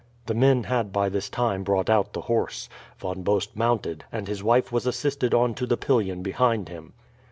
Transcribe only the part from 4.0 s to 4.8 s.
and his wife